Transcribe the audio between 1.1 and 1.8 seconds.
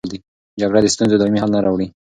دایمي حل نه